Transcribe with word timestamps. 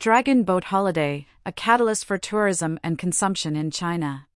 Dragon 0.00 0.44
Boat 0.44 0.62
Holiday, 0.62 1.26
a 1.44 1.50
catalyst 1.50 2.04
for 2.04 2.18
tourism 2.18 2.78
and 2.84 2.96
consumption 2.96 3.56
in 3.56 3.72
China. 3.72 4.28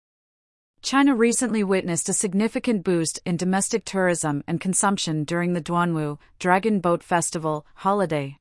China 0.83 1.15
recently 1.15 1.63
witnessed 1.63 2.09
a 2.09 2.13
significant 2.13 2.83
boost 2.83 3.21
in 3.25 3.37
domestic 3.37 3.85
tourism 3.85 4.43
and 4.49 4.61
consumption 4.61 5.23
during 5.23 5.53
the 5.53 5.61
Duanwu 5.61 6.19
Dragon 6.41 6.81
Boat 6.81 7.05
Festival 7.05 7.65
holiday. 7.77 8.39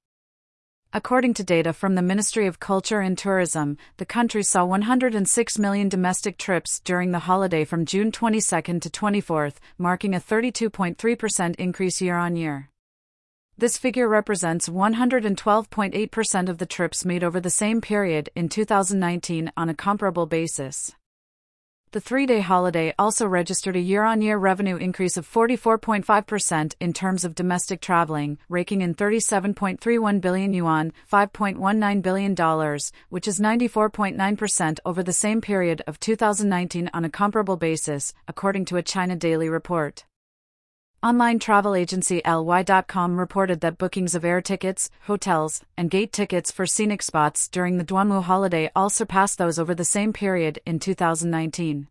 According 0.93 1.35
to 1.35 1.43
data 1.43 1.73
from 1.73 1.93
the 1.93 2.01
Ministry 2.01 2.47
of 2.47 2.59
Culture 2.59 3.01
and 3.01 3.15
Tourism, 3.15 3.77
the 3.97 4.05
country 4.05 4.41
saw 4.41 4.65
106 4.65 5.59
million 5.59 5.89
domestic 5.89 6.39
trips 6.39 6.79
during 6.79 7.11
the 7.11 7.19
holiday 7.29 7.65
from 7.65 7.85
June 7.85 8.11
22 8.11 8.79
to 8.79 8.89
24, 8.89 9.51
marking 9.77 10.15
a 10.15 10.19
32.3% 10.19 11.55
increase 11.57 12.01
year 12.01 12.17
on 12.17 12.35
year. 12.35 12.70
This 13.61 13.77
figure 13.77 14.07
represents 14.09 14.67
112.8% 14.67 16.49
of 16.49 16.57
the 16.57 16.65
trips 16.65 17.05
made 17.05 17.23
over 17.23 17.39
the 17.39 17.51
same 17.51 17.79
period 17.79 18.27
in 18.35 18.49
2019 18.49 19.51
on 19.55 19.69
a 19.69 19.75
comparable 19.75 20.25
basis. 20.25 20.95
The 21.91 22.01
three 22.01 22.25
day 22.25 22.39
holiday 22.39 22.91
also 22.97 23.27
registered 23.27 23.75
a 23.75 23.79
year 23.79 24.03
on 24.03 24.23
year 24.23 24.39
revenue 24.39 24.77
increase 24.77 25.15
of 25.15 25.31
44.5% 25.31 26.73
in 26.79 26.91
terms 26.91 27.23
of 27.23 27.35
domestic 27.35 27.81
traveling, 27.81 28.39
raking 28.49 28.81
in 28.81 28.95
37.31 28.95 30.19
billion 30.21 30.53
yuan, 30.55 30.91
$5.19 31.13 32.01
billion, 32.01 32.79
which 33.09 33.27
is 33.27 33.39
94.9% 33.39 34.79
over 34.87 35.03
the 35.03 35.13
same 35.13 35.39
period 35.39 35.83
of 35.85 35.99
2019 35.99 36.89
on 36.95 37.05
a 37.05 37.11
comparable 37.11 37.57
basis, 37.57 38.11
according 38.27 38.65
to 38.65 38.77
a 38.77 38.81
China 38.81 39.15
Daily 39.15 39.49
report. 39.49 40.05
Online 41.03 41.39
travel 41.39 41.73
agency 41.73 42.21
LY.com 42.27 43.19
reported 43.19 43.61
that 43.61 43.79
bookings 43.79 44.13
of 44.13 44.23
air 44.23 44.39
tickets, 44.39 44.91
hotels, 45.07 45.61
and 45.75 45.89
gate 45.89 46.13
tickets 46.13 46.51
for 46.51 46.67
scenic 46.67 47.01
spots 47.01 47.47
during 47.47 47.79
the 47.79 47.83
Duanwu 47.83 48.21
holiday 48.21 48.69
all 48.75 48.87
surpassed 48.87 49.39
those 49.39 49.57
over 49.57 49.73
the 49.73 49.83
same 49.83 50.13
period 50.13 50.59
in 50.63 50.77
2019. 50.77 51.87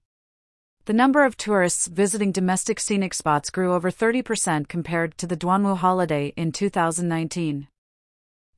The 0.84 0.92
number 0.92 1.24
of 1.24 1.36
tourists 1.36 1.88
visiting 1.88 2.30
domestic 2.30 2.78
scenic 2.78 3.12
spots 3.12 3.50
grew 3.50 3.74
over 3.74 3.90
30% 3.90 4.68
compared 4.68 5.18
to 5.18 5.26
the 5.26 5.36
Duanwu 5.36 5.78
holiday 5.78 6.32
in 6.36 6.52
2019. 6.52 7.66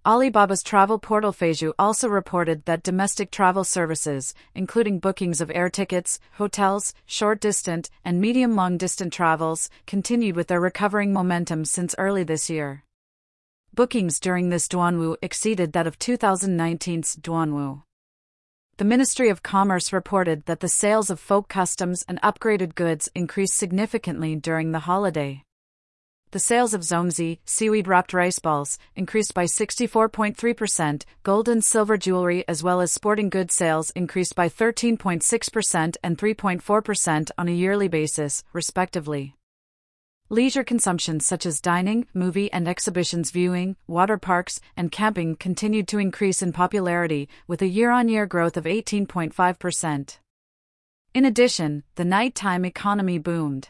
Alibaba's 0.04 0.64
travel 0.64 0.98
portal 0.98 1.32
Feizhu 1.32 1.72
also 1.78 2.08
reported 2.08 2.64
that 2.64 2.82
domestic 2.82 3.30
travel 3.30 3.62
services, 3.62 4.34
including 4.52 4.98
bookings 4.98 5.40
of 5.40 5.48
air 5.54 5.70
tickets, 5.70 6.18
hotels, 6.32 6.92
short 7.06 7.40
distant, 7.40 7.88
and 8.04 8.20
medium 8.20 8.56
long 8.56 8.76
distant 8.76 9.12
travels, 9.12 9.70
continued 9.86 10.34
with 10.34 10.48
their 10.48 10.58
recovering 10.58 11.12
momentum 11.12 11.64
since 11.64 11.94
early 11.98 12.24
this 12.24 12.50
year. 12.50 12.82
Bookings 13.74 14.18
during 14.18 14.48
this 14.48 14.66
Duanwu 14.66 15.18
exceeded 15.22 15.72
that 15.72 15.86
of 15.86 16.00
2019's 16.00 17.14
Duanwu. 17.14 17.84
The 18.78 18.84
Ministry 18.84 19.28
of 19.28 19.44
Commerce 19.44 19.92
reported 19.92 20.46
that 20.46 20.58
the 20.58 20.68
sales 20.68 21.10
of 21.10 21.20
folk 21.20 21.46
customs 21.48 22.04
and 22.08 22.20
upgraded 22.22 22.74
goods 22.74 23.08
increased 23.14 23.54
significantly 23.54 24.34
during 24.34 24.72
the 24.72 24.80
holiday 24.80 25.44
the 26.32 26.38
sales 26.38 26.72
of 26.72 26.80
zongzi, 26.80 27.38
seaweed 27.44 27.86
wrapped 27.86 28.14
rice 28.14 28.38
balls, 28.38 28.78
increased 28.96 29.34
by 29.34 29.44
64.3%, 29.44 31.04
gold 31.22 31.48
and 31.48 31.62
silver 31.62 31.98
jewelry 31.98 32.42
as 32.48 32.62
well 32.62 32.80
as 32.80 32.90
sporting 32.90 33.28
goods 33.28 33.54
sales 33.54 33.90
increased 33.90 34.34
by 34.34 34.48
13.6% 34.48 35.96
and 36.02 36.18
3.4% 36.18 37.30
on 37.36 37.48
a 37.48 37.52
yearly 37.52 37.86
basis, 37.86 38.42
respectively. 38.54 39.36
Leisure 40.30 40.64
consumption 40.64 41.20
such 41.20 41.44
as 41.44 41.60
dining, 41.60 42.06
movie 42.14 42.50
and 42.50 42.66
exhibitions 42.66 43.30
viewing, 43.30 43.76
water 43.86 44.16
parks, 44.16 44.58
and 44.74 44.90
camping 44.90 45.36
continued 45.36 45.86
to 45.86 45.98
increase 45.98 46.40
in 46.40 46.50
popularity, 46.50 47.28
with 47.46 47.60
a 47.60 47.66
year 47.66 47.90
on 47.90 48.08
year 48.08 48.24
growth 48.24 48.56
of 48.56 48.64
18.5%. 48.64 50.18
In 51.12 51.26
addition, 51.26 51.82
the 51.96 52.06
nighttime 52.06 52.64
economy 52.64 53.18
boomed. 53.18 53.68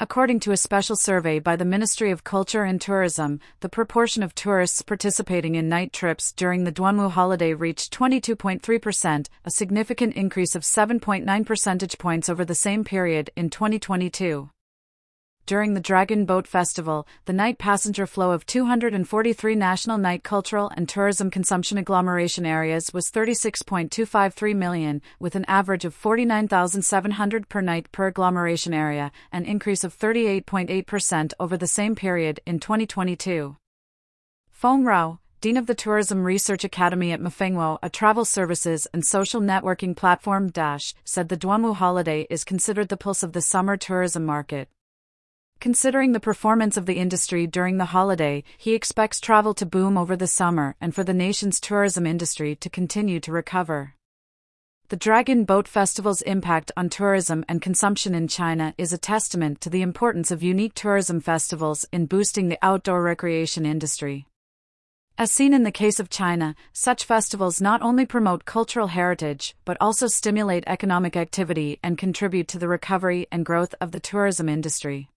According 0.00 0.38
to 0.40 0.52
a 0.52 0.56
special 0.56 0.94
survey 0.94 1.40
by 1.40 1.56
the 1.56 1.64
Ministry 1.64 2.12
of 2.12 2.22
Culture 2.22 2.62
and 2.62 2.80
Tourism, 2.80 3.40
the 3.58 3.68
proportion 3.68 4.22
of 4.22 4.32
tourists 4.32 4.80
participating 4.80 5.56
in 5.56 5.68
night 5.68 5.92
trips 5.92 6.30
during 6.30 6.62
the 6.62 6.70
Duanwu 6.70 7.10
holiday 7.10 7.52
reached 7.52 7.92
22.3%, 7.98 9.26
a 9.44 9.50
significant 9.50 10.14
increase 10.14 10.54
of 10.54 10.62
7.9 10.62 11.44
percentage 11.44 11.98
points 11.98 12.28
over 12.28 12.44
the 12.44 12.54
same 12.54 12.84
period 12.84 13.30
in 13.34 13.50
2022 13.50 14.50
during 15.48 15.72
the 15.72 15.80
Dragon 15.80 16.26
Boat 16.26 16.46
Festival, 16.46 17.08
the 17.24 17.32
night 17.32 17.56
passenger 17.56 18.06
flow 18.06 18.32
of 18.32 18.44
243 18.44 19.54
national 19.54 19.96
night 19.96 20.22
cultural 20.22 20.70
and 20.76 20.86
tourism 20.86 21.30
consumption 21.30 21.78
agglomeration 21.78 22.44
areas 22.44 22.92
was 22.92 23.10
36.253 23.10 24.54
million, 24.54 25.00
with 25.18 25.34
an 25.34 25.46
average 25.48 25.86
of 25.86 25.94
49,700 25.94 27.48
per 27.48 27.62
night 27.62 27.90
per 27.92 28.08
agglomeration 28.08 28.74
area, 28.74 29.10
an 29.32 29.46
increase 29.46 29.84
of 29.84 29.98
38.8% 29.98 31.32
over 31.40 31.56
the 31.56 31.66
same 31.66 31.94
period 31.94 32.40
in 32.44 32.60
2022. 32.60 33.56
Feng 34.50 34.84
Rao, 34.84 35.18
Dean 35.40 35.56
of 35.56 35.66
the 35.66 35.74
Tourism 35.74 36.24
Research 36.24 36.62
Academy 36.62 37.10
at 37.10 37.22
Mafengwo, 37.22 37.78
a 37.82 37.88
travel 37.88 38.26
services 38.26 38.86
and 38.92 39.02
social 39.02 39.40
networking 39.40 39.96
platform, 39.96 40.50
Dash, 40.50 40.94
said 41.04 41.30
the 41.30 41.38
Duanwu 41.38 41.74
holiday 41.76 42.26
is 42.28 42.44
considered 42.44 42.90
the 42.90 42.98
pulse 42.98 43.22
of 43.22 43.32
the 43.32 43.40
summer 43.40 43.78
tourism 43.78 44.26
market. 44.26 44.68
Considering 45.60 46.12
the 46.12 46.20
performance 46.20 46.76
of 46.76 46.86
the 46.86 46.98
industry 46.98 47.44
during 47.44 47.78
the 47.78 47.86
holiday, 47.86 48.44
he 48.56 48.74
expects 48.74 49.18
travel 49.18 49.54
to 49.54 49.66
boom 49.66 49.98
over 49.98 50.14
the 50.14 50.28
summer 50.28 50.76
and 50.80 50.94
for 50.94 51.02
the 51.02 51.12
nation's 51.12 51.58
tourism 51.58 52.06
industry 52.06 52.54
to 52.54 52.70
continue 52.70 53.18
to 53.18 53.32
recover. 53.32 53.94
The 54.88 54.96
Dragon 54.96 55.44
Boat 55.44 55.66
Festival's 55.66 56.22
impact 56.22 56.70
on 56.76 56.88
tourism 56.88 57.44
and 57.48 57.60
consumption 57.60 58.14
in 58.14 58.28
China 58.28 58.72
is 58.78 58.92
a 58.92 58.98
testament 58.98 59.60
to 59.62 59.68
the 59.68 59.82
importance 59.82 60.30
of 60.30 60.44
unique 60.44 60.74
tourism 60.74 61.20
festivals 61.20 61.84
in 61.92 62.06
boosting 62.06 62.48
the 62.48 62.58
outdoor 62.62 63.02
recreation 63.02 63.66
industry. 63.66 64.26
As 65.18 65.32
seen 65.32 65.52
in 65.52 65.64
the 65.64 65.72
case 65.72 65.98
of 65.98 66.08
China, 66.08 66.54
such 66.72 67.04
festivals 67.04 67.60
not 67.60 67.82
only 67.82 68.06
promote 68.06 68.44
cultural 68.44 68.86
heritage 68.86 69.56
but 69.64 69.76
also 69.80 70.06
stimulate 70.06 70.62
economic 70.68 71.16
activity 71.16 71.80
and 71.82 71.98
contribute 71.98 72.46
to 72.46 72.60
the 72.60 72.68
recovery 72.68 73.26
and 73.32 73.44
growth 73.44 73.74
of 73.80 73.90
the 73.90 73.98
tourism 73.98 74.48
industry. 74.48 75.10